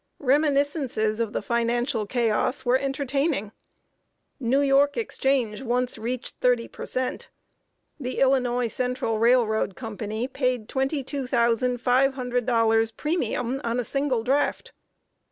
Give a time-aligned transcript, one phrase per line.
[0.17, 3.51] Reminiscences of the financial chaos were entertaining.
[4.39, 7.29] New York exchange once reached thirty per cent.
[7.99, 13.83] The Illinois Central Railroad Company paid twenty two thousand five hundred dollars premium on a
[13.83, 14.71] single draft.